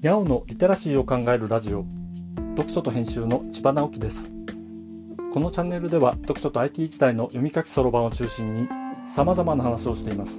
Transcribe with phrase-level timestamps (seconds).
[0.00, 1.84] にゃおのリテラシーを考えるラジオ。
[2.50, 4.30] 読書と編集の千葉直樹です。
[5.34, 8.68] このチャンネルでは読書と IT 時代の読み書きそろばんを中心に
[9.12, 10.38] 様々な話をしています。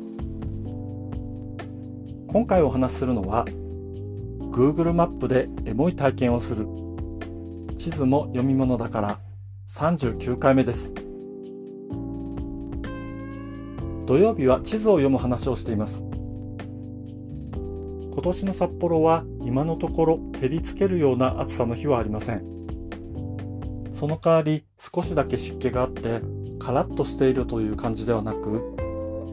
[2.29, 3.43] 今回お話しするのは
[4.53, 6.65] Google マップでエモい体験をする。
[7.77, 9.19] 地図も読み物だから
[9.75, 10.93] 39回目です。
[14.05, 16.08] 土曜日は地図を読む話をしています。
[18.19, 22.43] 今年の札幌は今のところ照りつけるような暑さの日はありません。
[23.93, 26.19] その代わり少しだけ湿気があって
[26.59, 28.75] カラッとしているという感じではなく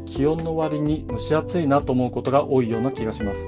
[0.07, 3.41] 気温の割に蒸し暑いなと思うことが多いような気がします。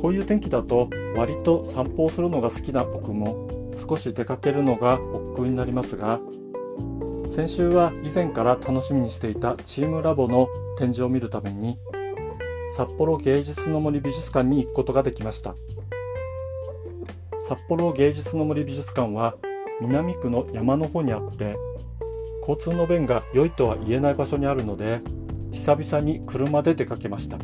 [0.00, 3.48] こういう天気だと割と散歩をするのが好きな僕も
[3.88, 6.18] 少し出かけるのが億劫になりますが
[7.30, 11.78] 先週は以前から楽しみにしていたチームラボの展示を見るために
[12.76, 15.54] 札幌芸術の森美術館に行くことができました。
[17.48, 19.34] 札幌芸術の森美術館は
[19.80, 21.56] 南区の山の方にあって
[22.40, 25.00] 交通の便が良いとは言えない場所にあるので
[25.52, 27.38] 久々に車で出かけました。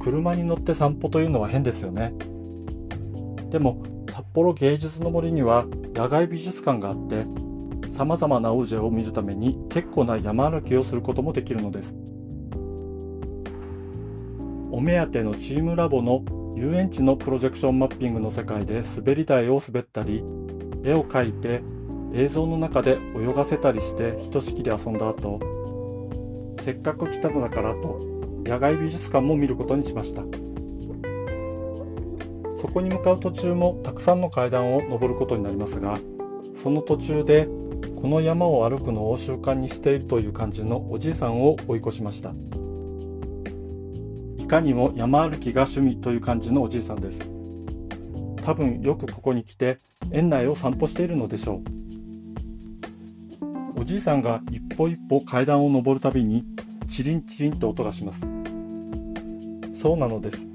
[0.00, 2.14] 車に乗って散歩というのは変ですよね。
[3.50, 7.26] でも札幌芸術の森には野外美術館があって
[7.90, 11.94] さまざまなオブジェを見るために結構な山歩きをすることもできるのです。
[14.70, 16.22] お目当てのチームラボの
[16.56, 20.24] 遊園地のプロジェクションマッピングの世界で滑り台を滑ったり
[20.84, 21.62] 絵を描いて
[22.14, 25.38] 映像の中で泳がせたりしてひとしきり遊んだ後
[26.60, 28.00] せっかく来たのだからと
[28.44, 30.22] 野外美術館も見ることにしました。
[32.60, 35.96] そこに向かう途中もたくさんの階段を登ることになりますが
[36.56, 37.46] その途中で
[37.94, 42.34] この山を歩くのを習慣にしているという感じのおじいさんを追い越しました。
[44.48, 47.20] かにも山歩きが趣味という感じのおじいさんです。
[48.44, 49.78] 多分よくここに来て
[50.10, 51.62] 園内を散歩しているのでしょ
[53.76, 53.80] う。
[53.80, 56.44] おじいさんが一歩一歩階段を登るたびに
[56.88, 58.20] チリンチリンと音がします。
[59.74, 60.46] そうなのです。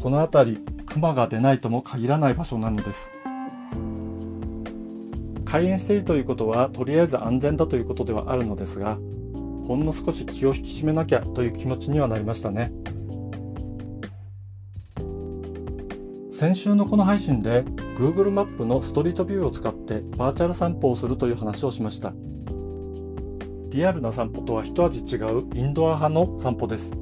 [0.00, 3.10] この辺り熊が出ないとも限らない場所なのです。
[5.44, 8.98] 開園しているということはとりあえず安全だということではあるのですが
[9.66, 12.70] ほんの少し気を引き締めなきゃという気持ちにはなりましたね。
[16.38, 17.64] 先週のこの配信で
[17.96, 22.12] Google マップのストリートビューを使ってバーチャル散歩をするという話をしました。
[23.70, 26.92] リアルな散歩とは一味違うインドア派の散歩です。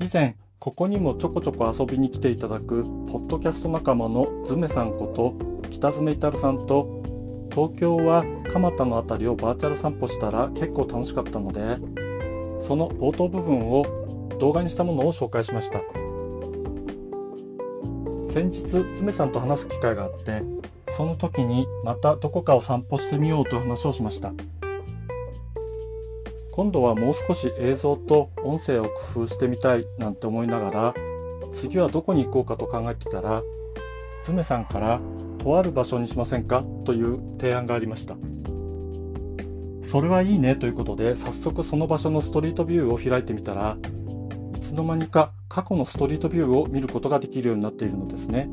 [0.00, 7.02] 以前ここにもちょこちょこ遊びに来ていただくポッドキャスト仲間のズメさんこと北爪至さんと
[7.50, 11.76] 東京は蒲田の辺りをバーチャル散歩したら結構楽しかったので
[12.62, 13.84] その冒頭部分を
[14.40, 16.05] 動画にしたものを紹介しました。
[18.36, 20.42] 先日ズメさんと話す機会があって
[20.94, 24.34] その時にまたどこかを散歩してみようという話をしました。
[26.52, 30.94] 今度はもう少し映像と音声を工夫してみたいなんて思いながら
[31.54, 33.42] 次はどこに行こうかと考えてたら
[34.22, 35.00] ズメさんから
[35.38, 38.16] とある場所にしませんかという提案がありました。
[39.80, 43.78] それはいいねということで早速その場所のストリートビューを開いてみたら
[44.66, 48.48] つの間にか過去のストリートビューを見ることができるようになっているのですね。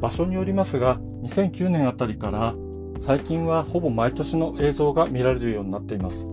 [0.00, 2.54] 場所によりますが2009年あたりから
[3.00, 6.26] 最近はほぼ毎年の映像が見られるようになっています。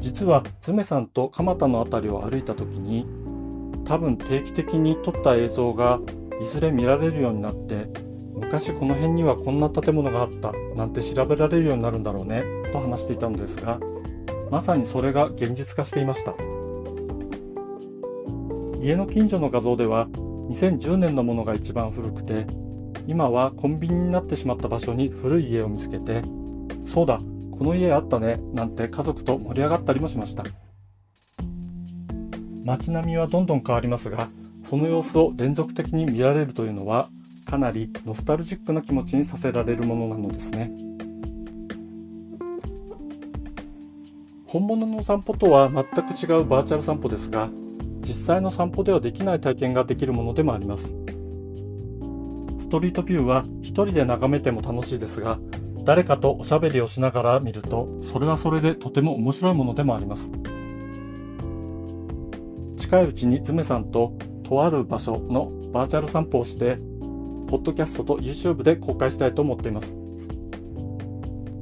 [0.00, 3.06] 実はズメさんと蒲田の辺りを歩いた時に
[3.84, 6.00] 多分定期的に撮った映像が
[6.40, 7.88] いずれ見られるようになって
[8.34, 13.78] 昔この辺にはこんな建物があったなんて調べられるようになるんだろうねと話していたのですが
[14.50, 16.34] まさにそれが現実化していました。
[18.82, 20.08] 家の近所の画像では
[20.50, 22.46] 2010年のものが一番古くて
[23.06, 26.22] 今はコンビニになってしまった場所に古い家を見つけて
[26.86, 27.18] そうだ
[27.50, 30.44] この家あったねなんて家族と盛り上がったりもしました。
[32.64, 34.28] 街並みはどんどん変わりますが
[34.62, 37.08] その様子を連続的に見られるというのは
[37.44, 40.89] かなりノスタルジックな気持ちにさせられるものなのですね。
[44.50, 47.48] 本物の散歩とは全く違うバーチャル散歩ですが
[48.00, 50.92] 実際の散歩ではできない体験ができるものでもあります。
[52.58, 55.38] ストリートビューは一人で眺めても楽しいですが
[55.84, 60.28] 誰かとおしゃべりをしながら見るとそれはそれでとても面白いものでもあります。
[62.76, 66.76] 近いうちにズメさんととある場所のバーチャル散歩をして
[67.46, 69.99] ポッドキャストと YouTube で公開したいと思っています。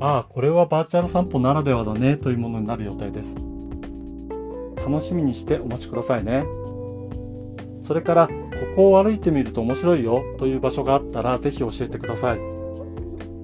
[0.01, 3.35] ああ、これはバーチャル散歩ならではだねというものになる予定です。
[4.77, 6.45] 楽しみにしてお待ちくださいね。
[7.83, 8.33] それから、こ
[8.77, 12.39] こを歩いてみると面白いよという場所があったらぜひ教えてください。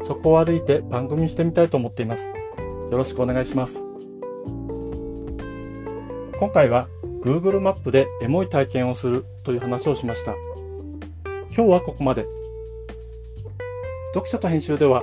[0.05, 2.25] そこを歩いて番組してみたいと思っています。
[2.91, 3.83] よろしくお願いします。
[6.39, 6.89] 今回は
[7.23, 10.35] Google マップでエモい体験をするという話をしました。
[11.57, 12.27] 今日はここまで。
[14.13, 15.03] 読書と編集では